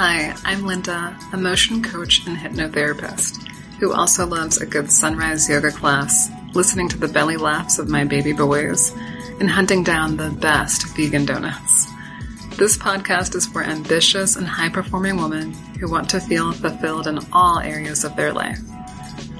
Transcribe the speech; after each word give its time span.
Hi, 0.00 0.32
I'm 0.44 0.64
Linda, 0.64 1.18
a 1.32 1.36
motion 1.36 1.82
coach 1.82 2.24
and 2.24 2.36
hypnotherapist 2.36 3.44
who 3.80 3.92
also 3.92 4.28
loves 4.28 4.58
a 4.58 4.64
good 4.64 4.92
sunrise 4.92 5.48
yoga 5.48 5.72
class, 5.72 6.30
listening 6.54 6.88
to 6.90 6.98
the 6.98 7.08
belly 7.08 7.36
laughs 7.36 7.80
of 7.80 7.88
my 7.88 8.04
baby 8.04 8.32
boys, 8.32 8.92
and 9.40 9.50
hunting 9.50 9.82
down 9.82 10.16
the 10.16 10.30
best 10.30 10.86
vegan 10.96 11.24
donuts. 11.24 11.88
This 12.56 12.78
podcast 12.78 13.34
is 13.34 13.46
for 13.46 13.64
ambitious 13.64 14.36
and 14.36 14.46
high 14.46 14.68
performing 14.68 15.16
women 15.16 15.52
who 15.80 15.90
want 15.90 16.08
to 16.10 16.20
feel 16.20 16.52
fulfilled 16.52 17.08
in 17.08 17.18
all 17.32 17.58
areas 17.58 18.04
of 18.04 18.14
their 18.14 18.32
life. 18.32 18.60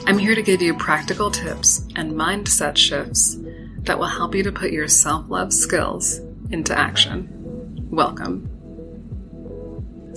I'm 0.09 0.19
here 0.19 0.35
to 0.35 0.43
give 0.43 0.61
you 0.61 0.75
practical 0.75 1.31
tips 1.31 1.87
and 1.95 2.15
mindset 2.15 2.77
shifts 2.77 3.37
that 3.83 3.97
will 3.97 4.07
help 4.07 4.35
you 4.35 4.43
to 4.43 4.51
put 4.51 4.73
your 4.73 4.89
self 4.89 5.31
love 5.31 5.53
skills 5.53 6.19
into 6.51 6.77
action. 6.77 7.29
Welcome. 7.93 8.58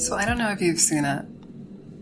So, 0.02 0.16
I 0.16 0.26
don't 0.26 0.40
know 0.40 0.50
if 0.50 0.64
you've 0.64 0.80
seen 0.80 1.06
it, 1.06 1.26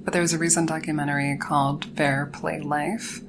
but 0.06 0.14
there 0.14 0.22
was 0.22 0.32
a 0.32 0.38
recent 0.38 0.70
documentary 0.70 1.36
called 1.36 1.84
Fair 1.98 2.28
Play 2.28 2.62
Life, 2.62 3.20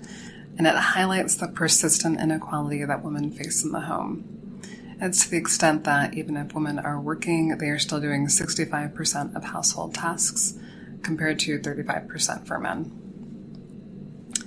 and 0.56 0.64
it 0.64 0.76
highlights 0.76 1.34
the 1.34 1.48
persistent 1.48 2.20
inequality 2.20 2.84
that 2.84 3.02
women 3.02 3.32
face 3.32 3.64
in 3.64 3.72
the 3.72 3.80
home. 3.80 4.62
It's 5.00 5.24
to 5.24 5.30
the 5.32 5.38
extent 5.38 5.82
that 5.84 6.14
even 6.14 6.36
if 6.36 6.54
women 6.54 6.78
are 6.78 7.00
working, 7.00 7.58
they 7.58 7.66
are 7.66 7.80
still 7.80 8.00
doing 8.00 8.28
65% 8.28 9.34
of 9.34 9.42
household 9.42 9.92
tasks 9.92 10.56
compared 11.02 11.40
to 11.40 11.58
35% 11.58 12.46
for 12.46 12.60
men. 12.60 12.92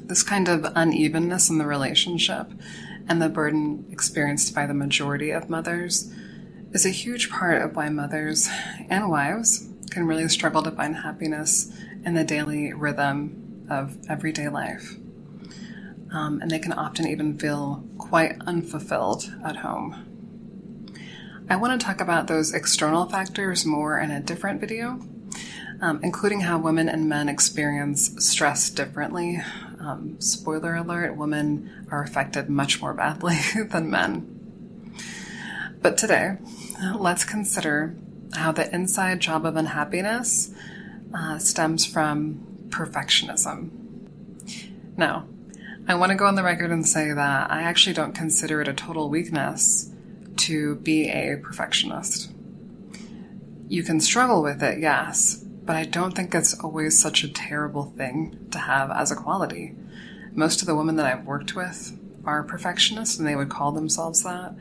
This 0.06 0.24
kind 0.24 0.48
of 0.48 0.72
unevenness 0.74 1.50
in 1.50 1.58
the 1.58 1.66
relationship 1.66 2.50
and 3.10 3.22
the 3.22 3.28
burden 3.28 3.88
experienced 3.92 4.56
by 4.56 4.68
the 4.68 4.74
majority 4.74 5.32
of 5.32 5.50
mothers 5.50 6.10
is 6.72 6.86
a 6.86 6.92
huge 6.92 7.30
part 7.30 7.62
of 7.62 7.76
why 7.76 7.90
mothers 7.90 8.50
and 8.90 9.10
wives 9.10 9.68
can 9.94 10.08
really 10.08 10.28
struggle 10.28 10.64
to 10.64 10.72
find 10.72 10.96
happiness 10.96 11.72
in 12.06 12.16
the 12.16 12.24
daily 12.24 12.74
rhythm 12.74 13.66
of 13.70 13.98
everyday 14.10 14.50
life. 14.50 14.96
Um, 16.12 16.42
and 16.42 16.52
they 16.52 16.60
can 16.60 16.74
often 16.74 17.08
even 17.08 17.38
feel 17.38 17.84
quite 17.98 18.36
unfulfilled 18.46 19.34
at 19.46 19.58
home. 19.58 20.94
I 21.50 21.56
want 21.58 21.80
to 21.80 21.86
talk 21.86 22.02
about 22.02 22.28
those 22.28 22.54
external 22.54 23.08
factors 23.08 23.66
more 23.66 24.00
in 24.00 24.12
a 24.12 24.20
different 24.20 24.62
video, 24.62 25.00
um, 25.82 26.00
including 26.04 26.42
how 26.42 26.58
women 26.58 26.88
and 26.88 27.10
men 27.10 27.30
experience 27.30 28.16
stress 28.26 28.70
differently. 28.70 29.42
Um, 29.80 30.20
spoiler 30.20 30.76
alert, 30.76 31.18
women 31.18 31.88
are 31.92 32.04
affected 32.04 32.50
much 32.50 32.82
more 32.82 32.94
badly 32.94 33.38
than 33.70 33.90
men. 33.90 34.30
But 35.82 35.98
today, 35.98 36.38
let's 36.96 37.26
consider 37.26 37.96
how 38.36 38.52
the 38.52 38.74
inside 38.74 39.20
job 39.20 39.46
of 39.46 39.56
unhappiness 39.56 40.52
uh, 41.14 41.38
stems 41.38 41.86
from 41.86 42.68
perfectionism. 42.70 43.70
Now, 44.98 45.28
I 45.88 45.96
want 45.96 46.12
to 46.12 46.16
go 46.16 46.26
on 46.26 46.36
the 46.36 46.44
record 46.44 46.72
and 46.72 46.88
say 46.88 47.12
that 47.12 47.52
I 47.52 47.64
actually 47.64 47.94
don't 47.94 48.16
consider 48.16 48.62
it 48.62 48.68
a 48.68 48.74
total 48.74 49.10
weakness 49.10 49.92
to 50.38 50.76
be 50.78 51.10
a 51.10 51.38
perfectionist. 51.38 52.32
You 53.68 53.84
can 53.84 54.00
struggle 54.00 54.42
with 54.42 54.64
it, 54.64 54.80
yes, 54.80 55.44
but 55.66 55.76
I 55.76 55.86
don't 55.86 56.16
think 56.16 56.34
it's 56.34 56.60
always 56.60 57.02
such 57.02 57.24
a 57.24 57.32
terrible 57.32 57.94
thing 57.98 58.48
to 58.52 58.60
have 58.60 58.92
as 58.92 59.12
a 59.12 59.16
quality. 59.16 59.76
Most 60.34 60.62
of 60.62 60.68
the 60.68 60.76
women 60.76 60.96
that 60.98 61.06
I've 61.06 61.26
worked 61.26 61.56
with 61.56 61.98
are 62.26 62.44
perfectionists 62.44 63.18
and 63.18 63.28
they 63.28 63.36
would 63.36 63.50
call 63.50 63.72
themselves 63.72 64.24
that. 64.24 64.56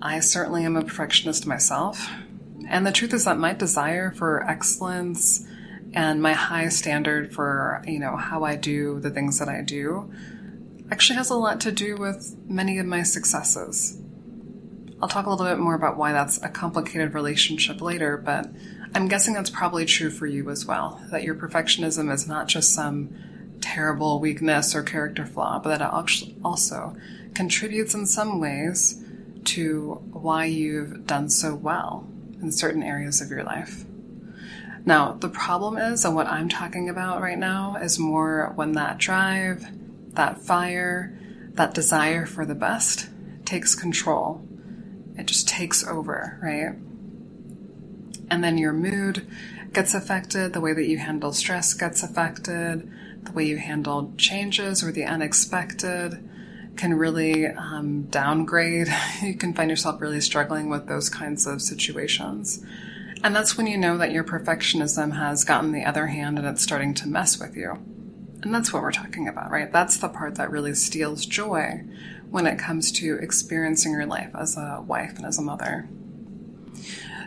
I 0.00 0.20
certainly 0.20 0.64
am 0.64 0.76
a 0.76 0.82
perfectionist 0.82 1.46
myself. 1.46 2.08
And 2.68 2.86
the 2.86 2.92
truth 2.92 3.14
is 3.14 3.24
that 3.24 3.38
my 3.38 3.54
desire 3.54 4.10
for 4.10 4.44
excellence 4.48 5.46
and 5.94 6.20
my 6.20 6.34
high 6.34 6.68
standard 6.68 7.32
for, 7.34 7.82
you 7.86 7.98
know, 7.98 8.16
how 8.16 8.44
I 8.44 8.56
do 8.56 9.00
the 9.00 9.10
things 9.10 9.38
that 9.38 9.48
I 9.48 9.62
do 9.62 10.12
actually 10.90 11.16
has 11.16 11.30
a 11.30 11.34
lot 11.34 11.60
to 11.62 11.72
do 11.72 11.96
with 11.96 12.36
many 12.46 12.78
of 12.78 12.86
my 12.86 13.02
successes. 13.02 13.98
I'll 15.00 15.08
talk 15.08 15.26
a 15.26 15.30
little 15.30 15.46
bit 15.46 15.58
more 15.58 15.74
about 15.74 15.96
why 15.96 16.12
that's 16.12 16.42
a 16.42 16.48
complicated 16.48 17.14
relationship 17.14 17.80
later, 17.80 18.16
but 18.16 18.48
I'm 18.94 19.08
guessing 19.08 19.34
that's 19.34 19.50
probably 19.50 19.84
true 19.84 20.10
for 20.10 20.26
you 20.26 20.50
as 20.50 20.66
well. 20.66 21.00
That 21.10 21.22
your 21.22 21.36
perfectionism 21.36 22.12
is 22.12 22.26
not 22.26 22.48
just 22.48 22.74
some 22.74 23.14
terrible 23.60 24.20
weakness 24.20 24.74
or 24.74 24.82
character 24.82 25.24
flaw, 25.24 25.58
but 25.58 25.78
that 25.78 25.80
it 25.80 26.34
also 26.44 26.96
contributes 27.34 27.94
in 27.94 28.06
some 28.06 28.40
ways 28.40 29.02
to 29.44 30.02
why 30.12 30.46
you've 30.46 31.06
done 31.06 31.30
so 31.30 31.54
well 31.54 32.06
in 32.40 32.52
certain 32.52 32.82
areas 32.82 33.20
of 33.20 33.30
your 33.30 33.44
life. 33.44 33.84
Now, 34.84 35.12
the 35.12 35.28
problem 35.28 35.76
is, 35.76 36.04
and 36.04 36.14
what 36.14 36.26
I'm 36.26 36.48
talking 36.48 36.88
about 36.88 37.20
right 37.20 37.38
now, 37.38 37.76
is 37.76 37.98
more 37.98 38.52
when 38.54 38.72
that 38.72 38.98
drive, 38.98 39.66
that 40.14 40.38
fire, 40.38 41.18
that 41.54 41.74
desire 41.74 42.24
for 42.26 42.46
the 42.46 42.54
best 42.54 43.08
takes 43.44 43.74
control 43.74 44.48
it 45.18 45.26
just 45.26 45.48
takes 45.48 45.84
over, 45.84 46.38
right? 46.40 46.78
And 48.30 48.44
then 48.44 48.56
your 48.56 48.72
mood 48.72 49.26
gets 49.72 49.92
affected, 49.92 50.52
the 50.52 50.60
way 50.60 50.72
that 50.72 50.86
you 50.86 50.98
handle 50.98 51.32
stress 51.32 51.74
gets 51.74 52.02
affected, 52.04 52.90
the 53.24 53.32
way 53.32 53.44
you 53.44 53.58
handle 53.58 54.14
changes 54.16 54.82
or 54.82 54.92
the 54.92 55.04
unexpected 55.04 56.24
can 56.78 56.94
really 56.94 57.46
um, 57.46 58.04
downgrade. 58.04 58.88
You 59.22 59.34
can 59.34 59.52
find 59.52 59.68
yourself 59.68 60.00
really 60.00 60.20
struggling 60.20 60.70
with 60.70 60.86
those 60.86 61.10
kinds 61.10 61.46
of 61.46 61.60
situations. 61.60 62.64
And 63.22 63.34
that's 63.34 63.56
when 63.56 63.66
you 63.66 63.76
know 63.76 63.98
that 63.98 64.12
your 64.12 64.22
perfectionism 64.22 65.16
has 65.16 65.44
gotten 65.44 65.72
the 65.72 65.84
other 65.84 66.06
hand 66.06 66.38
and 66.38 66.46
it's 66.46 66.62
starting 66.62 66.94
to 66.94 67.08
mess 67.08 67.38
with 67.38 67.56
you. 67.56 67.72
And 68.42 68.54
that's 68.54 68.72
what 68.72 68.82
we're 68.82 68.92
talking 68.92 69.26
about, 69.26 69.50
right? 69.50 69.72
That's 69.72 69.96
the 69.96 70.08
part 70.08 70.36
that 70.36 70.52
really 70.52 70.74
steals 70.74 71.26
joy 71.26 71.82
when 72.30 72.46
it 72.46 72.58
comes 72.58 72.92
to 72.92 73.16
experiencing 73.16 73.92
your 73.92 74.06
life 74.06 74.30
as 74.38 74.56
a 74.56 74.82
wife 74.86 75.16
and 75.16 75.26
as 75.26 75.38
a 75.38 75.42
mother. 75.42 75.88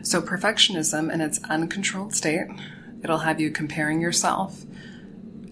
So, 0.03 0.21
perfectionism 0.21 1.13
in 1.13 1.19
its 1.19 1.43
uncontrolled 1.43 2.15
state, 2.15 2.47
it'll 3.03 3.19
have 3.19 3.41
you 3.41 3.51
comparing 3.51 3.99
yourself. 4.01 4.63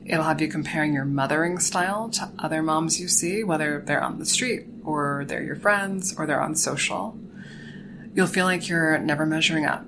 It'll 0.10 0.26
have 0.26 0.42
you 0.42 0.48
comparing 0.48 0.94
your 0.94 1.06
mothering 1.06 1.60
style 1.60 2.10
to 2.10 2.32
other 2.40 2.62
moms 2.62 3.00
you 3.00 3.08
see, 3.08 3.44
whether 3.44 3.82
they're 3.86 4.04
on 4.04 4.20
the 4.20 4.26
street 4.26 4.66
or 4.84 5.24
they're 5.28 5.44
your 5.44 5.56
friends 5.56 6.16
or 6.18 6.26
they're 6.26 6.42
on 6.42 6.56
social. 6.56 7.18
You'll 8.14 8.28
feel 8.28 8.46
like 8.46 8.68
you're 8.68 8.98
never 8.98 9.26
measuring 9.26 9.66
up. 9.66 9.86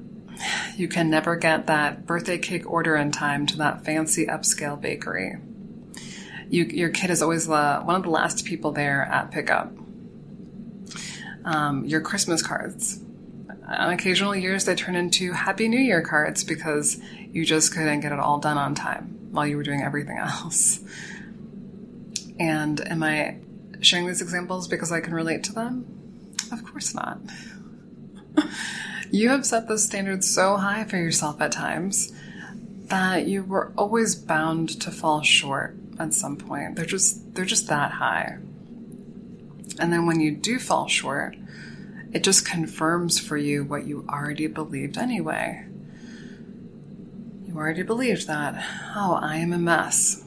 You 0.77 0.87
can 0.87 1.09
never 1.09 1.35
get 1.35 1.67
that 1.67 2.05
birthday 2.05 2.37
cake 2.37 2.69
order 2.69 2.95
in 2.95 3.11
time 3.11 3.45
to 3.47 3.57
that 3.57 3.83
fancy 3.83 4.27
upscale 4.27 4.79
bakery 4.79 5.37
you, 6.51 6.65
your 6.65 6.89
kid 6.89 7.09
is 7.09 7.21
always 7.21 7.47
the, 7.47 7.79
one 7.79 7.95
of 7.95 8.03
the 8.03 8.09
last 8.09 8.43
people 8.43 8.71
there 8.73 9.03
at 9.03 9.31
pickup. 9.31 9.71
Um, 11.45 11.85
your 11.85 12.01
Christmas 12.01 12.43
cards. 12.43 13.01
On 13.67 13.93
occasional 13.93 14.35
years, 14.35 14.65
they 14.65 14.75
turn 14.75 14.95
into 14.95 15.31
Happy 15.31 15.69
New 15.69 15.79
Year 15.79 16.01
cards 16.01 16.43
because 16.43 16.99
you 17.31 17.45
just 17.45 17.73
couldn't 17.73 18.01
get 18.01 18.11
it 18.11 18.19
all 18.19 18.37
done 18.37 18.57
on 18.57 18.75
time 18.75 19.17
while 19.31 19.47
you 19.47 19.57
were 19.57 19.63
doing 19.63 19.81
everything 19.81 20.17
else. 20.17 20.79
And 22.39 22.79
am 22.81 23.03
I 23.03 23.37
sharing 23.81 24.07
these 24.07 24.21
examples 24.21 24.67
because 24.67 24.91
I 24.91 24.99
can 24.99 25.13
relate 25.13 25.43
to 25.45 25.53
them? 25.53 26.35
Of 26.51 26.63
course 26.65 26.93
not. 26.93 27.19
you 29.11 29.29
have 29.29 29.45
set 29.45 29.67
the 29.67 29.77
standards 29.77 30.29
so 30.29 30.57
high 30.57 30.83
for 30.83 30.97
yourself 30.97 31.41
at 31.41 31.51
times 31.51 32.11
that 32.85 33.27
you 33.27 33.43
were 33.43 33.71
always 33.77 34.15
bound 34.15 34.81
to 34.81 34.91
fall 34.91 35.21
short 35.21 35.75
at 35.97 36.13
some 36.13 36.35
point. 36.35 36.75
They're 36.75 36.85
just 36.85 37.33
they're 37.35 37.45
just 37.45 37.67
that 37.67 37.91
high. 37.91 38.37
And 39.79 39.91
then 39.93 40.05
when 40.05 40.19
you 40.19 40.31
do 40.31 40.59
fall 40.59 40.87
short, 40.87 41.35
it 42.11 42.23
just 42.23 42.45
confirms 42.45 43.19
for 43.19 43.37
you 43.37 43.63
what 43.63 43.85
you 43.85 44.05
already 44.09 44.47
believed 44.47 44.97
anyway. 44.97 45.65
You 47.51 47.57
already 47.57 47.83
believed 47.83 48.27
that, 48.27 48.63
oh, 48.95 49.19
I 49.21 49.35
am 49.35 49.51
a 49.51 49.57
mess. 49.57 50.23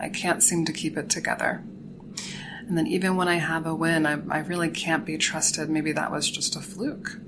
I 0.00 0.08
can't 0.08 0.44
seem 0.44 0.64
to 0.66 0.72
keep 0.72 0.96
it 0.96 1.10
together. 1.10 1.64
And 2.60 2.78
then 2.78 2.86
even 2.86 3.16
when 3.16 3.26
I 3.26 3.34
have 3.34 3.66
a 3.66 3.74
win, 3.74 4.06
I, 4.06 4.20
I 4.30 4.38
really 4.38 4.70
can't 4.70 5.04
be 5.04 5.18
trusted. 5.18 5.68
Maybe 5.68 5.90
that 5.90 6.12
was 6.12 6.30
just 6.30 6.54
a 6.54 6.60
fluke. 6.60 7.18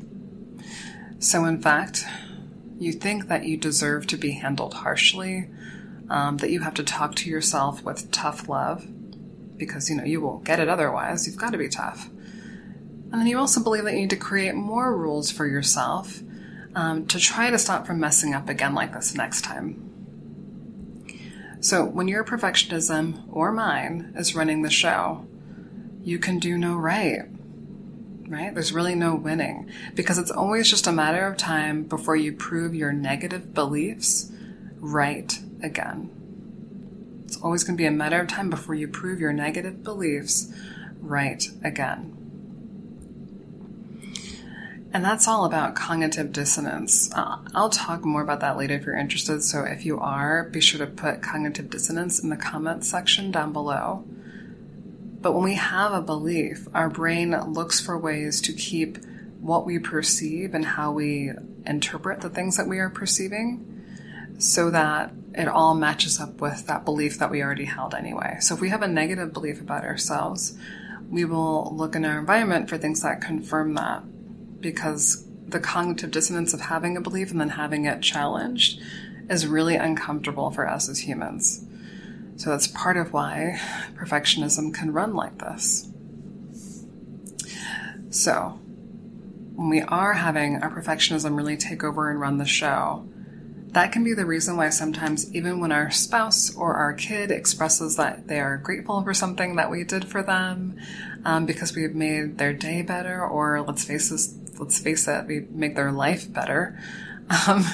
So, 1.19 1.47
in 1.47 1.61
fact, 1.61 2.05
you 2.79 2.93
think 2.93 3.27
that 3.27 3.45
you 3.45 3.57
deserve 3.57 4.07
to 4.07 4.17
be 4.17 4.33
handled 4.33 4.75
harshly 4.75 5.51
um, 6.09 6.37
that 6.37 6.51
you 6.51 6.61
have 6.61 6.75
to 6.75 6.85
talk 6.85 7.17
to 7.17 7.29
yourself 7.29 7.83
with 7.83 8.13
tough 8.13 8.49
love 8.49 8.87
because 9.57 9.91
you 9.91 9.97
know 9.97 10.05
you 10.05 10.21
won't 10.21 10.45
get 10.45 10.61
it 10.61 10.69
otherwise. 10.69 11.27
You've 11.27 11.37
got 11.37 11.51
to 11.51 11.59
be 11.59 11.69
tough. 11.69 12.09
And 12.09 13.15
then 13.15 13.27
you 13.27 13.37
also 13.37 13.61
believe 13.61 13.83
that 13.83 13.95
you 13.95 14.03
need 14.03 14.11
to 14.11 14.17
create 14.17 14.55
more 14.55 14.97
rules 14.97 15.33
for 15.33 15.45
yourself 15.45 16.23
um, 16.75 17.07
to 17.07 17.19
try 17.19 17.51
to 17.51 17.59
stop 17.59 17.87
from 17.87 18.01
messing 18.01 18.35
up 18.35 18.49
again 18.49 18.75
like 18.75 18.93
this 18.93 19.15
next 19.15 19.43
time. 19.43 19.87
So 21.61 21.85
when 21.85 22.09
your 22.09 22.25
perfectionism 22.25 23.25
or 23.31 23.53
mine 23.53 24.15
is 24.17 24.35
running 24.35 24.63
the 24.63 24.71
show, 24.71 25.27
you 26.03 26.19
can 26.19 26.39
do 26.39 26.57
no 26.57 26.77
right. 26.77 27.23
right? 28.27 28.55
There's 28.55 28.73
really 28.73 28.95
no 28.95 29.15
winning 29.15 29.71
because 29.95 30.19
it's 30.19 30.31
always 30.31 30.71
just 30.71 30.87
a 30.87 30.93
matter 30.93 31.27
of 31.27 31.37
time 31.37 31.83
before 31.83 32.17
you 32.17 32.33
prove 32.33 32.75
your 32.75 32.93
negative 32.93 33.53
beliefs 33.53 34.33
right 34.79 35.39
again. 35.63 36.11
It's 37.27 37.37
always 37.43 37.65
going 37.65 37.77
to 37.77 37.83
be 37.83 37.87
a 37.87 37.91
matter 37.91 38.21
of 38.21 38.29
time 38.29 38.49
before 38.49 38.75
you 38.75 38.89
prove 38.89 39.21
your 39.21 39.33
negative 39.33 39.85
beliefs 39.85 40.53
right 41.01 41.47
again. 41.63 42.20
And 44.93 45.05
that's 45.05 45.29
all 45.29 45.45
about 45.45 45.77
cognitive 45.77 46.33
dissonance. 46.33 47.13
Uh, 47.15 47.39
I'll 47.55 47.71
talk 47.71 48.05
more 48.05 48.23
about 48.23 48.41
that 48.41 48.57
later 48.57 48.75
if 48.75 48.85
you're 48.85 48.97
interested. 48.97 49.43
So 49.43 49.63
if 49.63 49.87
you 49.87 50.01
are, 50.01 50.45
be 50.45 50.61
sure 50.61 50.85
to 50.85 50.91
put 50.91 51.23
cognitive 51.23 51.71
dissonance 51.71 52.21
in 52.21 52.29
the 52.29 52.37
comments 52.37 52.89
section 52.91 53.31
down 53.31 53.53
below. 53.53 54.05
But 55.21 55.33
when 55.33 55.45
we 55.45 55.55
have 55.55 55.93
a 55.93 56.03
belief, 56.03 56.67
our 56.75 56.91
brain 56.91 57.31
looks 57.53 57.79
for 57.79 57.97
ways 57.97 58.41
to 58.43 58.53
keep 58.53 58.99
what 59.39 59.65
we 59.65 59.79
perceive 59.79 60.55
and 60.55 60.65
how 60.65 60.91
we 60.91 61.31
interpret 61.67 62.21
the 62.21 62.31
things 62.31 62.57
that 62.57 62.67
we 62.67 62.79
are 62.79 62.91
perceiving 62.91 63.67
so 64.39 64.71
that 64.71 65.13
it 65.35 65.47
all 65.47 65.75
matches 65.75 66.19
up 66.19 66.41
with 66.41 66.67
that 66.67 66.85
belief 66.85 67.19
that 67.19 67.31
we 67.31 67.43
already 67.43 67.67
held 67.67 67.95
anyway. 67.95 68.39
So 68.41 68.55
if 68.55 68.61
we 68.61 68.71
have 68.71 68.83
a 68.83 68.89
negative 68.89 69.33
belief 69.33 69.61
about 69.61 69.85
ourselves, 69.85 70.59
we 71.09 71.25
will 71.25 71.75
look 71.77 71.95
in 71.95 72.05
our 72.05 72.19
environment 72.19 72.69
for 72.69 72.77
things 72.77 73.03
that 73.03 73.21
confirm 73.21 73.75
that 73.75 74.03
because 74.61 75.25
the 75.47 75.61
cognitive 75.61 76.11
dissonance 76.11 76.55
of 76.55 76.61
having 76.61 76.97
a 76.97 77.01
belief 77.01 77.31
and 77.31 77.41
then 77.41 77.51
having 77.51 77.85
it 77.87 78.03
challenged 78.03 78.81
is 79.29 79.47
really 79.47 79.77
uncomfortable 79.77 80.51
for 80.51 80.69
us 80.69 80.89
as 80.89 81.01
humans. 81.01 81.65
So 82.37 82.51
that's 82.51 82.67
part 82.67 82.97
of 82.97 83.12
why 83.12 83.61
perfectionism 83.95 84.73
can 84.73 84.93
run 84.93 85.15
like 85.15 85.39
this. 85.39 85.89
So, 88.11 88.59
when 89.55 89.69
we 89.69 89.83
are 89.83 90.15
having 90.15 90.57
our 90.62 90.71
perfectionism 90.71 91.37
really 91.37 91.57
take 91.57 91.85
over 91.85 92.11
and 92.11 92.21
run 92.21 92.39
the 92.39 92.47
show, 92.47 93.07
that 93.73 93.93
can 93.93 94.03
be 94.03 94.15
the 94.15 94.27
reason 94.27 94.57
why 94.57 94.71
sometimes, 94.71 95.33
even 95.35 95.61
when 95.61 95.71
our 95.71 95.91
spouse 95.91 96.55
or 96.57 96.75
our 96.75 96.93
kid 96.93 97.31
expresses 97.31 97.97
that 97.97 98.27
they 98.27 98.41
are 98.41 98.57
grateful 98.57 99.03
for 99.03 99.15
something 99.15 99.57
that 99.57 99.71
we 99.71 99.85
did 99.85 100.07
for 100.07 100.23
them, 100.23 100.77
um, 101.25 101.47
because 101.47 101.77
we've 101.77 101.95
made 101.95 102.39
their 102.39 102.53
day 102.53 102.83
better, 102.83 103.25
or 103.25 103.61
let's 103.62 103.85
face 103.85 104.09
this, 104.09 104.35
let's 104.61 104.79
face 104.79 105.09
it, 105.09 105.27
we 105.27 105.41
make 105.51 105.75
their 105.75 105.93
life 105.93 106.33
better. 106.33 106.79
Um, 107.47 107.65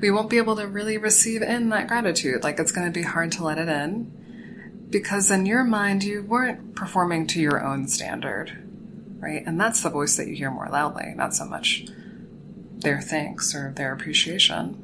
we 0.00 0.10
won't 0.10 0.28
be 0.28 0.38
able 0.38 0.56
to 0.56 0.66
really 0.66 0.98
receive 0.98 1.40
in 1.40 1.68
that 1.70 1.86
gratitude. 1.86 2.42
Like 2.42 2.58
it's 2.58 2.72
going 2.72 2.86
to 2.86 2.92
be 2.92 3.04
hard 3.04 3.32
to 3.32 3.44
let 3.44 3.58
it 3.58 3.68
in 3.68 4.86
because 4.90 5.30
in 5.30 5.46
your 5.46 5.64
mind 5.64 6.04
you 6.04 6.22
weren't 6.22 6.74
performing 6.74 7.26
to 7.28 7.40
your 7.40 7.64
own 7.64 7.88
standard, 7.88 8.56
right? 9.18 9.42
And 9.46 9.60
that's 9.60 9.82
the 9.82 9.90
voice 9.90 10.16
that 10.16 10.26
you 10.26 10.34
hear 10.34 10.50
more 10.50 10.68
loudly, 10.68 11.14
not 11.16 11.34
so 11.34 11.44
much 11.44 11.86
their 12.84 13.00
thanks 13.00 13.54
or 13.54 13.72
their 13.76 13.92
appreciation. 13.92 14.80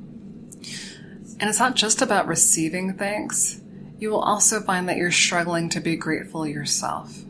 And 1.39 1.49
it's 1.49 1.59
not 1.59 1.77
just 1.77 2.03
about 2.03 2.27
receiving 2.27 2.95
thanks. 2.95 3.61
You 3.99 4.11
will 4.11 4.21
also 4.21 4.61
find 4.61 4.89
that 4.89 4.97
you're 4.97 5.11
struggling 5.11 5.69
to 5.71 5.81
be 5.81 5.97
grateful 5.97 6.47
yourself. 6.47 7.25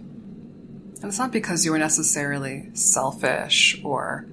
And 1.00 1.08
it's 1.08 1.18
not 1.18 1.32
because 1.32 1.64
you 1.64 1.72
were 1.72 1.78
necessarily 1.78 2.68
selfish 2.74 3.80
or, 3.82 4.26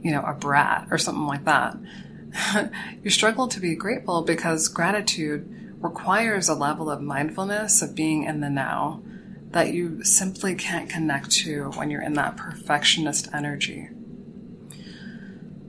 you 0.00 0.10
know, 0.10 0.22
a 0.22 0.32
brat 0.32 0.88
or 0.90 0.96
something 0.96 1.26
like 1.26 1.44
that. 1.44 1.76
you 3.02 3.10
struggle 3.10 3.48
to 3.48 3.60
be 3.60 3.74
grateful 3.74 4.22
because 4.22 4.68
gratitude 4.68 5.76
requires 5.80 6.48
a 6.48 6.54
level 6.54 6.90
of 6.90 7.02
mindfulness, 7.02 7.82
of 7.82 7.94
being 7.94 8.24
in 8.24 8.40
the 8.40 8.48
now, 8.48 9.02
that 9.50 9.72
you 9.72 10.02
simply 10.04 10.54
can't 10.54 10.88
connect 10.88 11.30
to 11.30 11.70
when 11.76 11.90
you're 11.90 12.02
in 12.02 12.14
that 12.14 12.36
perfectionist 12.36 13.28
energy. 13.34 13.88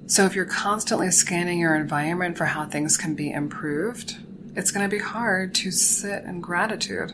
So 0.07 0.25
if 0.25 0.35
you're 0.35 0.45
constantly 0.45 1.11
scanning 1.11 1.59
your 1.59 1.75
environment 1.75 2.37
for 2.37 2.45
how 2.45 2.65
things 2.65 2.95
can 2.95 3.13
be 3.13 3.31
improved, 3.31 4.15
it's 4.55 4.71
going 4.71 4.89
to 4.89 4.95
be 4.95 5.01
hard 5.01 5.53
to 5.55 5.71
sit 5.71 6.23
in 6.23 6.39
gratitude. 6.39 7.13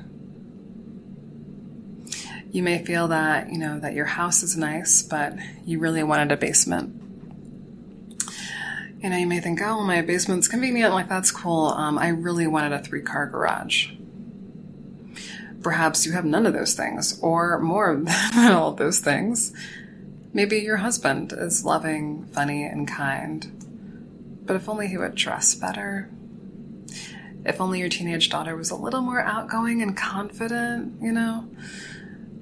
You 2.54 2.62
may 2.62 2.86
feel 2.86 3.08
that, 3.08 3.52
you 3.52 3.58
know, 3.58 3.80
that 3.80 3.96
your 3.96 4.06
house 4.06 4.44
is 4.44 4.56
nice, 4.56 5.02
but 5.02 5.34
you 5.66 5.80
really 5.80 6.04
wanted 6.04 6.32
a 6.32 6.38
basement. 6.38 7.02
You 9.02 9.10
know, 9.10 9.18
you 9.18 9.26
may 9.26 9.40
think, 9.40 9.60
oh, 9.64 9.82
my 9.82 10.04
basement's 10.04 10.48
convenient, 10.48 10.94
like 10.94 11.10
that's 11.10 11.32
cool. 11.32 11.70
Um, 11.70 11.98
I 11.98 12.10
really 12.10 12.46
wanted 12.46 12.74
a 12.74 12.80
three 12.84 13.02
car 13.02 13.26
garage. 13.26 13.90
Perhaps 15.64 16.06
you 16.06 16.12
have 16.12 16.26
none 16.26 16.46
of 16.46 16.54
those 16.54 16.76
things, 16.76 17.20
or 17.22 17.58
more 17.58 17.96
than 18.36 18.52
all 18.52 18.70
of 18.70 18.78
those 18.78 19.00
things. 19.00 19.52
Maybe 20.32 20.60
your 20.60 20.78
husband 20.78 21.34
is 21.36 21.66
loving, 21.66 22.26
funny, 22.26 22.66
and 22.66 22.88
kind. 22.88 24.44
But 24.46 24.58
if 24.58 24.70
only 24.70 24.90
he 24.90 24.98
would 25.00 25.16
dress 25.16 25.56
better. 25.56 26.08
If 27.46 27.60
only 27.60 27.80
your 27.80 27.90
teenage 27.90 28.30
daughter 28.30 28.56
was 28.56 28.70
a 28.70 28.76
little 28.76 29.02
more 29.02 29.22
outgoing 29.22 29.82
and 29.82 29.98
confident, 29.98 31.02
you 31.02 31.12
know? 31.12 31.50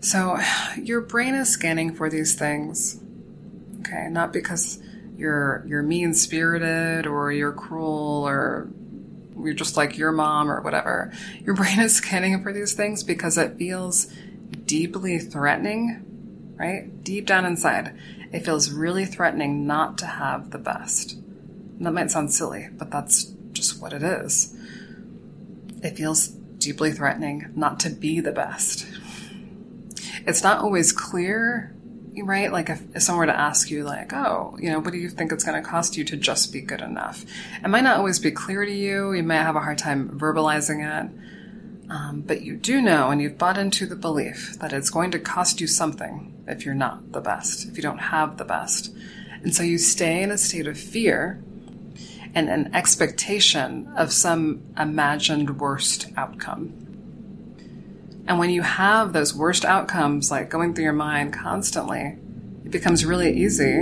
So 0.01 0.37
your 0.77 1.01
brain 1.01 1.35
is 1.35 1.49
scanning 1.49 1.95
for 1.95 2.09
these 2.09 2.35
things. 2.35 3.01
Okay, 3.79 4.07
not 4.09 4.33
because 4.33 4.81
you're 5.15 5.63
you're 5.67 5.83
mean 5.83 6.13
spirited 6.13 7.07
or 7.07 7.31
you're 7.31 7.53
cruel 7.53 8.27
or 8.27 8.69
you're 9.41 9.53
just 9.53 9.77
like 9.77 9.97
your 9.97 10.11
mom 10.11 10.51
or 10.51 10.61
whatever. 10.61 11.11
Your 11.43 11.55
brain 11.61 11.79
is 11.79 11.95
scanning 11.95 12.43
for 12.43 12.53
these 12.53 12.73
things 12.73 13.03
because 13.03 13.37
it 13.37 13.57
feels 13.57 14.07
deeply 14.65 15.17
threatening 15.17 16.05
right? 16.61 17.03
Deep 17.03 17.25
down 17.25 17.43
inside, 17.43 17.97
it 18.31 18.45
feels 18.45 18.69
really 18.69 19.05
threatening 19.05 19.65
not 19.65 19.97
to 19.97 20.05
have 20.05 20.51
the 20.51 20.59
best. 20.59 21.13
And 21.13 21.87
that 21.87 21.91
might 21.91 22.11
sound 22.11 22.31
silly, 22.31 22.69
but 22.71 22.91
that's 22.91 23.33
just 23.51 23.81
what 23.81 23.93
it 23.93 24.03
is. 24.03 24.55
It 25.81 25.97
feels 25.97 26.27
deeply 26.27 26.91
threatening 26.91 27.51
not 27.55 27.79
to 27.79 27.89
be 27.89 28.19
the 28.19 28.31
best. 28.31 28.85
It's 30.27 30.43
not 30.43 30.59
always 30.59 30.91
clear, 30.91 31.75
right? 32.23 32.51
Like 32.51 32.69
if, 32.69 32.81
if 32.95 33.03
someone 33.03 33.27
were 33.27 33.33
to 33.33 33.39
ask 33.39 33.69
you, 33.69 33.83
like, 33.83 34.13
oh, 34.13 34.57
you 34.59 34.69
know, 34.69 34.79
what 34.79 34.91
do 34.91 34.99
you 34.99 35.09
think 35.09 35.31
it's 35.31 35.43
going 35.43 35.61
to 35.61 35.67
cost 35.67 35.97
you 35.97 36.03
to 36.05 36.17
just 36.17 36.51
be 36.51 36.61
good 36.61 36.81
enough? 36.81 37.25
It 37.63 37.67
might 37.69 37.83
not 37.83 37.97
always 37.97 38.19
be 38.19 38.31
clear 38.31 38.65
to 38.65 38.71
you. 38.71 39.13
You 39.13 39.23
might 39.23 39.43
have 39.43 39.55
a 39.55 39.61
hard 39.61 39.77
time 39.77 40.19
verbalizing 40.19 40.81
it. 40.85 41.11
Um, 41.91 42.23
but 42.25 42.41
you 42.41 42.55
do 42.55 42.81
know 42.81 43.09
and 43.09 43.21
you've 43.21 43.37
bought 43.37 43.57
into 43.57 43.85
the 43.85 43.97
belief 43.97 44.57
that 44.59 44.71
it's 44.71 44.89
going 44.89 45.11
to 45.11 45.19
cost 45.19 45.59
you 45.59 45.67
something 45.67 46.41
if 46.47 46.65
you're 46.65 46.73
not 46.73 47.11
the 47.11 47.19
best, 47.19 47.67
if 47.67 47.75
you 47.75 47.83
don't 47.83 47.97
have 47.97 48.37
the 48.37 48.45
best. 48.45 48.93
And 49.43 49.53
so 49.53 49.63
you 49.63 49.77
stay 49.77 50.23
in 50.23 50.31
a 50.31 50.37
state 50.37 50.67
of 50.67 50.79
fear 50.79 51.41
and 52.33 52.49
an 52.49 52.73
expectation 52.73 53.91
of 53.97 54.13
some 54.13 54.61
imagined 54.77 55.59
worst 55.59 56.07
outcome. 56.15 56.80
And 58.31 58.39
when 58.39 58.49
you 58.49 58.61
have 58.61 59.11
those 59.11 59.35
worst 59.35 59.65
outcomes 59.65 60.31
like 60.31 60.49
going 60.49 60.73
through 60.73 60.85
your 60.85 60.93
mind 60.93 61.33
constantly, 61.33 62.15
it 62.63 62.71
becomes 62.71 63.03
really 63.03 63.37
easy. 63.37 63.73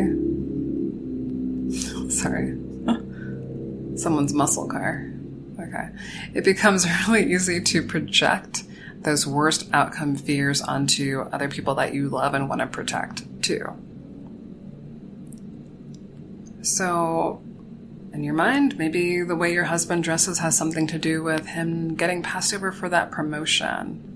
Sorry. 2.10 2.58
Someone's 3.96 4.34
muscle 4.34 4.68
car. 4.68 5.08
Okay. 5.60 5.90
It 6.34 6.44
becomes 6.44 6.88
really 7.08 7.32
easy 7.32 7.62
to 7.62 7.84
project 7.84 8.64
those 9.02 9.28
worst 9.28 9.70
outcome 9.72 10.16
fears 10.16 10.62
onto 10.62 11.28
other 11.32 11.48
people 11.48 11.76
that 11.76 11.94
you 11.94 12.10
love 12.10 12.34
and 12.34 12.50
want 12.50 12.62
to 12.62 12.66
protect 12.66 13.44
too. 13.44 13.68
So, 16.64 17.40
in 18.14 18.24
your 18.24 18.34
mind, 18.34 18.80
maybe 18.80 19.22
the 19.22 19.36
way 19.36 19.54
your 19.54 19.66
husband 19.66 20.04
dresses 20.04 20.40
has 20.40 20.58
something 20.58 20.88
to 20.88 20.98
do 20.98 21.22
with 21.22 21.46
him 21.46 21.94
getting 21.94 22.24
passed 22.24 22.52
over 22.52 22.72
for 22.72 22.90
that 22.90 23.12
promotion. 23.12 24.09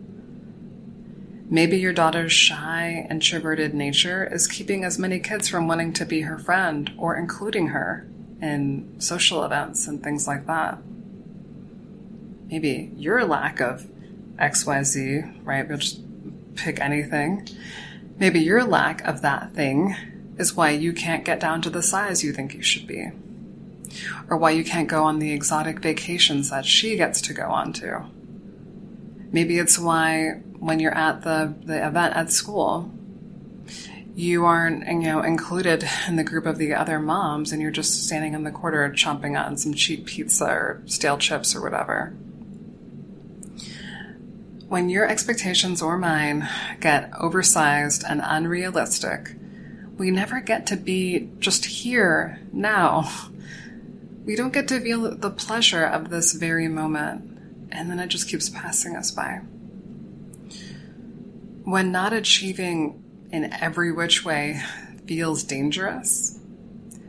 Maybe 1.53 1.77
your 1.77 1.93
daughter's 1.93 2.33
shy, 2.33 3.05
introverted 3.09 3.73
nature 3.73 4.27
is 4.29 4.47
keeping 4.47 4.83
as 4.83 4.97
many 4.97 5.19
kids 5.19 5.47
from 5.47 5.67
wanting 5.67 5.93
to 5.93 6.05
be 6.05 6.21
her 6.21 6.39
friend 6.39 6.91
or 6.97 7.15
including 7.15 7.67
her 7.67 8.07
in 8.41 8.99
social 8.99 9.43
events 9.43 9.87
and 9.87 10.03
things 10.03 10.27
like 10.27 10.47
that 10.47 10.79
maybe 12.53 12.91
your 12.95 13.25
lack 13.25 13.59
of 13.59 13.89
XYZ, 14.37 15.43
right? 15.43 15.67
We'll 15.67 15.79
just 15.79 15.99
pick 16.55 16.79
anything. 16.79 17.47
Maybe 18.19 18.39
your 18.41 18.63
lack 18.63 19.01
of 19.07 19.23
that 19.23 19.53
thing 19.53 19.95
is 20.37 20.53
why 20.53 20.69
you 20.69 20.93
can't 20.93 21.25
get 21.25 21.39
down 21.39 21.63
to 21.63 21.71
the 21.71 21.81
size 21.81 22.23
you 22.23 22.31
think 22.31 22.53
you 22.53 22.61
should 22.61 22.85
be. 22.85 23.09
Or 24.29 24.37
why 24.37 24.51
you 24.51 24.63
can't 24.63 24.87
go 24.87 25.03
on 25.03 25.17
the 25.17 25.33
exotic 25.33 25.79
vacations 25.79 26.51
that 26.51 26.67
she 26.67 26.95
gets 26.95 27.21
to 27.21 27.33
go 27.33 27.47
on 27.47 27.73
to. 27.73 28.05
Maybe 29.33 29.59
it's 29.59 29.77
why 29.77 30.41
when 30.59 30.79
you're 30.79 30.97
at 30.97 31.23
the, 31.23 31.53
the 31.65 31.85
event 31.85 32.15
at 32.15 32.31
school, 32.31 32.89
you 34.15 34.45
aren't 34.45 34.87
you 34.87 35.09
know 35.09 35.21
included 35.21 35.83
in 36.07 36.15
the 36.15 36.23
group 36.23 36.45
of 36.45 36.57
the 36.57 36.73
other 36.73 36.99
moms 36.99 37.51
and 37.51 37.61
you're 37.61 37.71
just 37.71 38.05
standing 38.05 38.33
in 38.33 38.43
the 38.43 38.51
corner 38.51 38.89
chomping 38.93 39.37
on 39.37 39.57
some 39.57 39.73
cheap 39.73 40.05
pizza 40.05 40.45
or 40.45 40.81
stale 40.85 41.17
chips 41.17 41.55
or 41.55 41.61
whatever 41.61 42.13
when 44.73 44.89
your 44.89 45.07
expectations 45.07 45.83
or 45.83 45.99
mine 45.99 46.49
get 46.79 47.11
oversized 47.19 48.03
and 48.09 48.19
unrealistic, 48.23 49.35
we 49.99 50.09
never 50.09 50.39
get 50.39 50.65
to 50.65 50.75
be 50.75 51.29
just 51.37 51.65
here 51.65 52.39
now. 52.51 53.07
We 54.25 54.35
don't 54.35 54.51
get 54.51 54.67
to 54.69 54.79
feel 54.79 55.15
the 55.15 55.29
pleasure 55.29 55.85
of 55.85 56.09
this 56.09 56.33
very 56.33 56.67
moment, 56.67 57.32
and 57.73 57.89
then 57.89 57.99
it 57.99 58.07
just 58.07 58.29
keeps 58.29 58.49
passing 58.49 58.95
us 58.95 59.11
by. 59.11 59.41
When 61.63 61.91
not 61.91 62.13
achieving 62.13 63.03
in 63.31 63.51
every 63.51 63.91
which 63.91 64.23
way 64.23 64.61
feels 65.07 65.43
dangerous, 65.43 66.39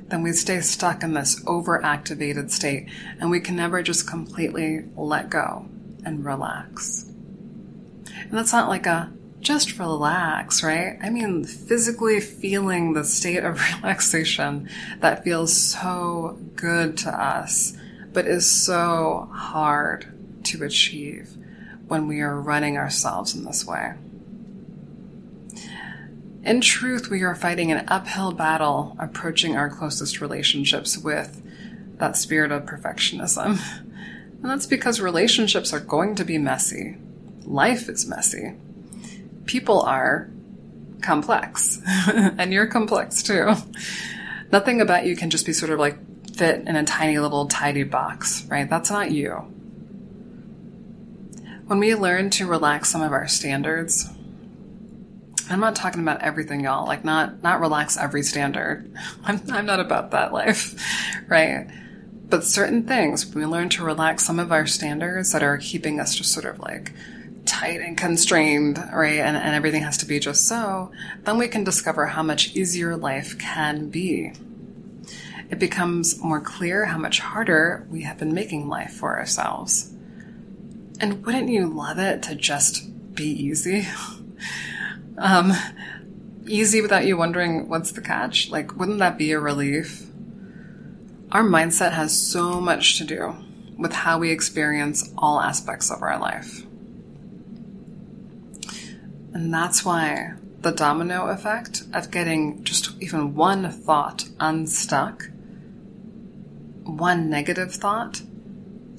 then 0.09 0.23
we 0.23 0.33
stay 0.33 0.61
stuck 0.61 1.03
in 1.03 1.13
this 1.13 1.41
overactivated 1.45 2.51
state 2.51 2.89
and 3.21 3.31
we 3.31 3.41
can 3.41 3.57
never 3.57 3.83
just 3.83 4.09
completely 4.09 4.85
let 4.97 5.29
go 5.29 5.67
and 6.05 6.25
relax. 6.25 7.05
And 7.05 8.33
that's 8.33 8.53
not 8.53 8.69
like 8.69 8.87
a 8.87 9.13
just 9.41 9.79
relax, 9.79 10.63
right? 10.63 10.97
I 11.03 11.11
mean, 11.11 11.45
physically 11.45 12.21
feeling 12.21 12.95
the 12.95 13.05
state 13.05 13.45
of 13.45 13.61
relaxation 13.83 14.71
that 15.01 15.25
feels 15.25 15.55
so 15.55 16.39
good 16.57 16.97
to 16.99 17.11
us, 17.11 17.77
but 18.13 18.27
is 18.27 18.51
so 18.51 19.29
hard 19.31 20.14
to 20.45 20.65
achieve 20.65 21.37
when 21.87 22.09
we 22.09 22.21
are 22.21 22.41
running 22.41 22.77
ourselves 22.77 23.35
in 23.35 23.45
this 23.45 23.67
way. 23.67 23.95
In 26.43 26.61
truth, 26.61 27.09
we 27.09 27.23
are 27.23 27.35
fighting 27.35 27.73
an 27.73 27.87
uphill 27.89 28.33
battle 28.33 28.97
approaching 28.99 29.57
our 29.57 29.71
closest 29.71 30.21
relationships 30.21 30.99
with 30.99 31.43
that 31.97 32.17
spirit 32.17 32.53
of 32.53 32.65
perfectionism. 32.65 33.61
And 34.43 34.51
that's 34.51 34.67
because 34.67 35.01
relationships 35.01 35.73
are 35.73 35.81
going 35.81 36.17
to 36.17 36.25
be 36.25 36.37
messy. 36.37 36.99
Life 37.47 37.89
is 37.89 38.07
messy 38.07 38.53
people 39.47 39.81
are 39.83 40.31
complex, 41.03 41.81
and 41.87 42.53
you're 42.53 42.67
complex 42.67 43.23
too. 43.23 43.53
Nothing 44.53 44.81
about 44.81 45.07
you 45.07 45.17
can 45.17 45.31
just 45.31 45.47
be 45.47 45.53
sort 45.53 45.73
of 45.73 45.79
like 45.79 45.99
fit 46.35 46.67
in 46.67 46.77
a 46.77 46.85
tiny 46.85 47.19
little 47.19 47.47
tidy 47.47 47.83
box, 47.83 48.45
right? 48.49 48.69
That's 48.69 48.91
not 48.91 49.11
you. 49.11 49.53
When 51.67 51.79
we 51.79 51.95
learn 51.95 52.31
to 52.31 52.47
relax 52.47 52.91
some 52.91 53.01
of 53.01 53.13
our 53.13 53.27
standards, 53.27 54.07
I'm 55.49 55.61
not 55.61 55.77
talking 55.77 56.03
about 56.03 56.23
everything, 56.23 56.61
y'all. 56.61 56.87
Like 56.87 57.05
not 57.05 57.43
not 57.43 57.61
relax 57.61 57.97
every 57.97 58.23
standard. 58.23 58.95
I'm 59.25 59.41
I'm 59.51 59.67
not 59.67 59.81
about 59.81 60.11
that 60.11 60.33
life, 60.33 60.75
right? 61.29 61.67
But 62.29 62.45
certain 62.45 62.87
things, 62.87 63.35
we 63.35 63.47
learn 63.47 63.69
to 63.71 63.85
relax 63.85 64.25
some 64.25 64.39
of 64.39 64.51
our 64.51 64.67
standards 64.67 65.33
that 65.33 65.43
are 65.43 65.59
keeping 65.59 66.01
us 66.01 66.15
just 66.15 66.33
sort 66.33 66.47
of 66.47 66.59
like 66.59 66.93
tight 67.47 67.81
and 67.81 67.97
constrained, 67.97 68.79
right? 68.93 69.21
And, 69.21 69.37
and 69.37 69.55
everything 69.55 69.83
has 69.83 69.99
to 69.99 70.07
be 70.07 70.19
just 70.19 70.49
so, 70.49 70.91
then 71.25 71.39
we 71.39 71.49
can 71.49 71.65
discover 71.65 72.07
how 72.07 72.23
much 72.23 72.55
easier 72.57 72.97
life 72.97 73.39
can 73.39 73.91
be. 73.91 74.33
It 75.51 75.59
becomes 75.59 76.19
more 76.19 76.41
clear 76.41 76.87
how 76.87 76.99
much 76.99 77.21
harder 77.21 77.87
we 77.91 78.03
have 78.03 78.19
been 78.19 78.33
making 78.33 78.69
life 78.69 78.93
for 78.93 79.19
ourselves. 79.19 79.94
And 81.05 81.23
wouldn't 81.27 81.51
you 81.51 81.67
love 81.67 81.99
it 81.99 82.23
to 82.23 82.35
just 82.35 83.15
be 83.15 83.27
easy? 83.27 83.87
um, 85.19 85.53
easy 86.47 86.81
without 86.81 87.05
you 87.05 87.19
wondering 87.19 87.69
what's 87.69 87.93
the 87.93 88.01
catch? 88.01 88.49
Like, 88.49 88.79
wouldn't 88.79 89.01
that 89.01 89.19
be 89.19 89.33
a 89.33 89.39
relief? 89.39 90.07
Our 91.31 91.43
mindset 91.43 91.93
has 91.93 92.19
so 92.19 92.59
much 92.59 92.97
to 92.97 93.05
do 93.05 93.37
with 93.77 93.93
how 93.93 94.19
we 94.19 94.31
experience 94.31 95.13
all 95.19 95.43
aspects 95.43 95.91
of 95.91 96.01
our 96.01 96.19
life. 96.19 96.65
And 99.35 99.53
that's 99.53 99.85
why 99.85 100.37
the 100.63 100.73
domino 100.73 101.27
effect 101.27 101.83
of 101.93 102.11
getting 102.11 102.65
just 102.65 102.93
even 103.03 103.35
one 103.35 103.71
thought 103.71 104.25
unstuck, 104.41 105.29
one 106.85 107.29
negative 107.29 107.75
thought, 107.75 108.23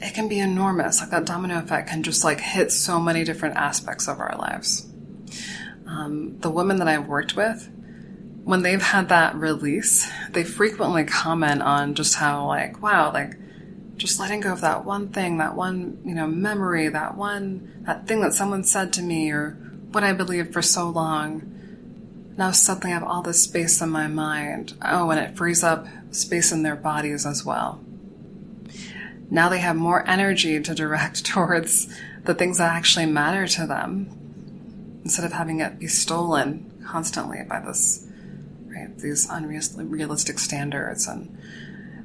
it 0.06 0.14
can 0.14 0.28
be 0.28 0.40
enormous. 0.40 1.02
Like 1.02 1.10
that 1.10 1.26
domino 1.26 1.58
effect 1.58 1.90
can 1.90 2.04
just 2.04 2.24
like 2.24 2.40
hit 2.40 2.72
so 2.72 3.00
many 3.00 3.24
different 3.24 3.56
aspects 3.56 4.08
of 4.08 4.20
our 4.20 4.36
lives. 4.38 4.88
Um, 5.88 6.40
the 6.40 6.50
women 6.50 6.78
that 6.78 6.88
I've 6.88 7.08
worked 7.08 7.36
with, 7.36 7.70
when 8.44 8.62
they've 8.62 8.82
had 8.82 9.10
that 9.10 9.36
release, 9.36 10.08
they 10.30 10.44
frequently 10.44 11.06
comment 11.06 11.64
on 11.64 11.96
just 11.96 12.16
how 12.16 12.46
like, 12.46 12.82
wow, 12.84 13.12
like 13.12 13.36
just 13.98 14.20
letting 14.20 14.42
go 14.42 14.54
of 14.54 14.62
that 14.62 14.86
one 14.86 15.10
thing, 15.10 15.40
that 15.40 15.56
one, 15.56 16.00
you 16.06 16.14
know, 16.14 16.28
memory, 16.28 16.88
that 16.88 17.18
one, 17.18 17.84
that 17.88 18.08
thing 18.08 18.22
that 18.22 18.34
someone 18.34 18.64
said 18.64 18.94
to 18.94 19.02
me 19.02 19.32
or 19.32 19.52
what 19.92 20.04
I 20.04 20.14
believed 20.14 20.54
for 20.54 20.62
so 20.62 20.88
long. 20.88 21.52
Now 22.38 22.52
suddenly 22.52 22.92
I 22.92 23.00
have 23.00 23.08
all 23.08 23.24
this 23.24 23.42
space 23.42 23.82
in 23.82 23.90
my 23.90 24.08
mind. 24.08 24.78
Oh, 24.84 25.10
and 25.10 25.20
it 25.20 25.36
frees 25.36 25.64
up 25.64 25.88
space 26.12 26.52
in 26.52 26.62
their 26.62 26.76
bodies 26.76 27.26
as 27.26 27.44
well. 27.44 27.85
Now 29.30 29.50
they 29.50 29.60
have 29.60 29.76
more 29.76 30.08
energy 30.08 30.60
to 30.62 30.76
direct 30.76 31.26
towards 31.26 31.88
the 32.24 32.34
things 32.34 32.58
that 32.58 32.72
actually 32.72 33.06
matter 33.06 33.48
to 33.48 33.66
them 33.68 35.02
instead 35.04 35.26
of 35.26 35.34
having 35.34 35.60
it 35.60 35.80
be 35.80 35.88
stolen 35.88 36.72
constantly 36.86 37.44
by 37.48 37.60
this, 37.60 38.08
right, 38.66 38.98
these 38.98 39.30
unrealistic 39.30 40.40
standards 40.40 41.08
and 41.08 41.38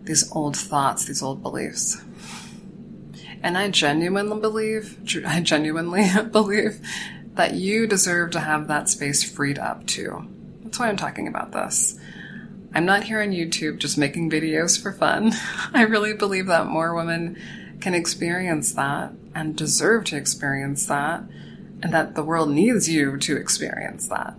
these 0.03 0.31
old 0.33 0.57
thoughts, 0.57 1.05
these 1.05 1.23
old 1.23 1.43
beliefs. 1.43 2.03
And 3.43 3.57
I 3.57 3.71
genuinely 3.71 4.41
believe, 4.41 4.99
I 5.27 5.41
genuinely 5.41 6.09
believe 6.33 6.81
that 7.35 7.55
you 7.55 7.87
deserve 7.87 8.33
to 8.33 8.41
have 8.41 8.69
that 8.69 8.89
space 8.89 9.23
freed 9.23 9.59
up 9.59 9.87
too. 9.87 10.29
That's 10.63 10.79
why 10.79 10.89
I'm 10.89 10.97
talking 10.97 11.29
about 11.29 11.53
this. 11.53 11.99
I'm 12.73 12.87
not 12.87 13.05
here 13.05 13.21
on 13.21 13.31
YouTube 13.31 13.79
just 13.79 13.99
making 13.99 14.31
videos 14.31 14.81
for 14.81 14.93
fun. 14.93 15.33
I 15.75 15.83
really 15.83 16.13
believe 16.13 16.47
that 16.47 16.67
more 16.67 16.95
women 16.95 17.37
can 17.81 17.95
experience 17.95 18.73
that 18.73 19.13
and 19.35 19.57
deserve 19.57 20.05
to 20.05 20.17
experience 20.17 20.87
that, 20.87 21.25
and 21.83 21.93
that 21.93 22.15
the 22.15 22.23
world 22.23 22.51
needs 22.51 22.89
you 22.89 23.17
to 23.17 23.37
experience 23.37 24.09
that. 24.09 24.35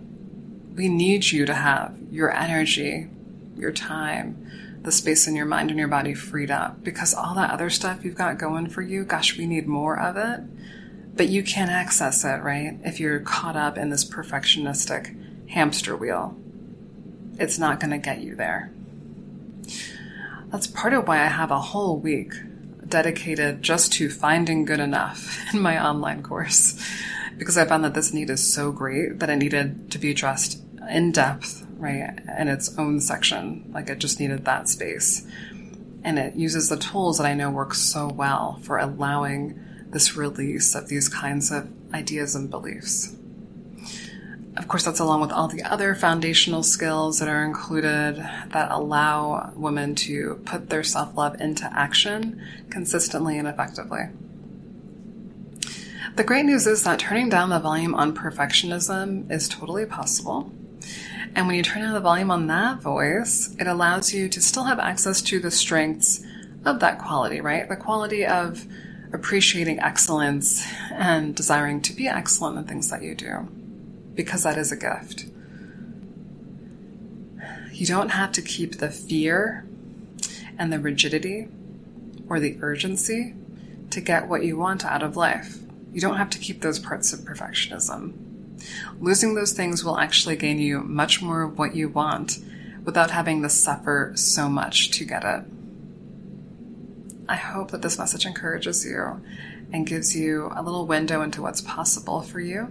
We 0.74 0.88
need 0.88 1.32
you 1.32 1.44
to 1.46 1.54
have 1.54 1.96
your 2.10 2.30
energy, 2.30 3.08
your 3.56 3.72
time, 3.72 4.50
the 4.82 4.92
space 4.92 5.26
in 5.26 5.36
your 5.36 5.46
mind 5.46 5.70
and 5.70 5.78
your 5.78 5.88
body 5.88 6.14
freed 6.14 6.50
up 6.50 6.82
because 6.82 7.14
all 7.14 7.34
that 7.34 7.50
other 7.50 7.70
stuff 7.70 8.04
you've 8.04 8.14
got 8.14 8.38
going 8.38 8.68
for 8.68 8.82
you, 8.82 9.04
gosh, 9.04 9.36
we 9.36 9.46
need 9.46 9.66
more 9.66 9.98
of 9.98 10.16
it 10.16 10.40
but 11.14 11.28
you 11.28 11.42
can't 11.42 11.70
access 11.70 12.24
it, 12.24 12.42
right? 12.42 12.78
If 12.84 12.98
you're 12.98 13.20
caught 13.20 13.56
up 13.56 13.76
in 13.76 13.90
this 13.90 14.04
perfectionistic 14.04 15.48
hamster 15.50 15.96
wheel, 15.96 16.36
it's 17.42 17.58
not 17.58 17.80
going 17.80 17.90
to 17.90 17.98
get 17.98 18.20
you 18.20 18.36
there. 18.36 18.70
That's 20.50 20.68
part 20.68 20.92
of 20.92 21.08
why 21.08 21.20
I 21.20 21.26
have 21.26 21.50
a 21.50 21.58
whole 21.58 21.98
week 21.98 22.34
dedicated 22.86 23.62
just 23.62 23.92
to 23.94 24.08
finding 24.08 24.64
good 24.64 24.80
enough 24.80 25.38
in 25.54 25.60
my 25.60 25.84
online 25.84 26.22
course. 26.22 26.80
Because 27.36 27.58
I 27.58 27.64
found 27.64 27.84
that 27.84 27.94
this 27.94 28.12
need 28.12 28.30
is 28.30 28.52
so 28.52 28.70
great 28.70 29.18
that 29.18 29.30
it 29.30 29.36
needed 29.36 29.90
to 29.90 29.98
be 29.98 30.10
addressed 30.10 30.62
in 30.88 31.10
depth, 31.10 31.66
right, 31.78 32.20
in 32.38 32.48
its 32.48 32.78
own 32.78 33.00
section. 33.00 33.70
Like 33.74 33.88
it 33.88 33.98
just 33.98 34.20
needed 34.20 34.44
that 34.44 34.68
space. 34.68 35.26
And 36.04 36.18
it 36.18 36.36
uses 36.36 36.68
the 36.68 36.76
tools 36.76 37.18
that 37.18 37.26
I 37.26 37.34
know 37.34 37.50
work 37.50 37.74
so 37.74 38.06
well 38.08 38.60
for 38.62 38.78
allowing 38.78 39.58
this 39.88 40.16
release 40.16 40.74
of 40.74 40.88
these 40.88 41.08
kinds 41.08 41.50
of 41.50 41.68
ideas 41.94 42.34
and 42.34 42.50
beliefs. 42.50 43.16
Of 44.56 44.68
course, 44.68 44.84
that's 44.84 45.00
along 45.00 45.22
with 45.22 45.32
all 45.32 45.48
the 45.48 45.62
other 45.62 45.94
foundational 45.94 46.62
skills 46.62 47.18
that 47.20 47.28
are 47.28 47.44
included 47.44 48.16
that 48.16 48.70
allow 48.70 49.50
women 49.56 49.94
to 49.96 50.40
put 50.44 50.68
their 50.68 50.82
self 50.82 51.16
love 51.16 51.40
into 51.40 51.64
action 51.72 52.42
consistently 52.68 53.38
and 53.38 53.48
effectively. 53.48 54.08
The 56.16 56.24
great 56.24 56.44
news 56.44 56.66
is 56.66 56.84
that 56.84 56.98
turning 56.98 57.30
down 57.30 57.48
the 57.48 57.58
volume 57.58 57.94
on 57.94 58.14
perfectionism 58.14 59.30
is 59.30 59.48
totally 59.48 59.86
possible. 59.86 60.52
And 61.34 61.46
when 61.46 61.56
you 61.56 61.62
turn 61.62 61.82
down 61.82 61.94
the 61.94 62.00
volume 62.00 62.30
on 62.30 62.48
that 62.48 62.82
voice, 62.82 63.56
it 63.58 63.66
allows 63.66 64.12
you 64.12 64.28
to 64.28 64.40
still 64.42 64.64
have 64.64 64.78
access 64.78 65.22
to 65.22 65.40
the 65.40 65.50
strengths 65.50 66.22
of 66.66 66.80
that 66.80 66.98
quality, 66.98 67.40
right? 67.40 67.66
The 67.66 67.76
quality 67.76 68.26
of 68.26 68.66
appreciating 69.14 69.80
excellence 69.80 70.66
and 70.90 71.34
desiring 71.34 71.80
to 71.82 71.94
be 71.94 72.08
excellent 72.08 72.58
in 72.58 72.64
things 72.64 72.90
that 72.90 73.02
you 73.02 73.14
do, 73.14 73.48
because 74.14 74.42
that 74.42 74.58
is 74.58 74.72
a 74.72 74.76
gift. 74.76 75.26
You 77.72 77.86
don't 77.86 78.10
have 78.10 78.32
to 78.32 78.42
keep 78.42 78.78
the 78.78 78.90
fear 78.90 79.64
and 80.58 80.72
the 80.72 80.78
rigidity 80.78 81.48
or 82.28 82.38
the 82.38 82.56
urgency 82.60 83.34
to 83.90 84.00
get 84.00 84.28
what 84.28 84.44
you 84.44 84.56
want 84.56 84.84
out 84.84 85.02
of 85.02 85.16
life. 85.16 85.58
You 85.92 86.00
don't 86.00 86.16
have 86.16 86.30
to 86.30 86.38
keep 86.38 86.60
those 86.60 86.78
parts 86.78 87.12
of 87.12 87.20
perfectionism. 87.20 88.12
Losing 89.00 89.34
those 89.34 89.52
things 89.52 89.84
will 89.84 89.98
actually 89.98 90.36
gain 90.36 90.58
you 90.58 90.80
much 90.80 91.20
more 91.20 91.42
of 91.42 91.58
what 91.58 91.74
you 91.74 91.88
want 91.88 92.38
without 92.84 93.10
having 93.10 93.42
to 93.42 93.48
suffer 93.48 94.12
so 94.14 94.48
much 94.48 94.90
to 94.92 95.04
get 95.04 95.24
it. 95.24 95.44
I 97.28 97.36
hope 97.36 97.70
that 97.70 97.82
this 97.82 97.98
message 97.98 98.26
encourages 98.26 98.84
you 98.84 99.22
and 99.72 99.86
gives 99.86 100.14
you 100.14 100.52
a 100.54 100.62
little 100.62 100.86
window 100.86 101.22
into 101.22 101.42
what's 101.42 101.60
possible 101.60 102.20
for 102.20 102.40
you. 102.40 102.70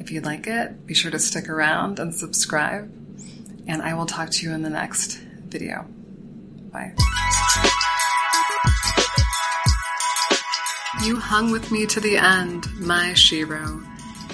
If 0.00 0.10
you 0.10 0.22
like 0.22 0.46
it, 0.46 0.86
be 0.86 0.94
sure 0.94 1.10
to 1.10 1.18
stick 1.18 1.48
around 1.48 1.98
and 2.00 2.14
subscribe. 2.14 2.90
and 3.66 3.82
I 3.82 3.94
will 3.94 4.06
talk 4.06 4.30
to 4.30 4.46
you 4.46 4.52
in 4.52 4.62
the 4.62 4.70
next 4.70 5.18
video. 5.46 5.86
Bye. 6.72 6.94
You 11.04 11.16
hung 11.16 11.52
with 11.52 11.70
me 11.70 11.86
to 11.86 12.00
the 12.00 12.16
end, 12.16 12.66
my 12.80 13.12
Shero. 13.12 13.86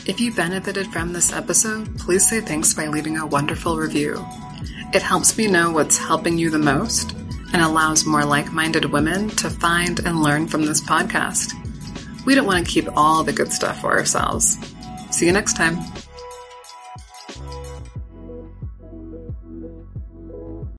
If 0.08 0.20
you 0.20 0.32
benefited 0.32 0.86
from 0.86 1.12
this 1.12 1.32
episode, 1.32 1.98
please 1.98 2.26
say 2.26 2.40
thanks 2.40 2.72
by 2.72 2.86
leaving 2.86 3.18
a 3.18 3.26
wonderful 3.26 3.76
review. 3.76 4.24
It 4.94 5.02
helps 5.02 5.36
me 5.36 5.48
know 5.48 5.72
what's 5.72 5.98
helping 5.98 6.38
you 6.38 6.48
the 6.48 6.58
most 6.58 7.12
and 7.52 7.60
allows 7.60 8.06
more 8.06 8.24
like 8.24 8.52
minded 8.52 8.86
women 8.86 9.28
to 9.30 9.50
find 9.50 9.98
and 10.00 10.22
learn 10.22 10.46
from 10.46 10.64
this 10.64 10.80
podcast. 10.80 11.52
We 12.24 12.34
don't 12.34 12.46
want 12.46 12.64
to 12.64 12.72
keep 12.72 12.88
all 12.96 13.24
the 13.24 13.32
good 13.32 13.52
stuff 13.52 13.80
for 13.80 13.92
ourselves. 13.98 14.56
See 15.16 15.24
you 15.24 15.32
next 15.32 15.56
time. 15.56 15.78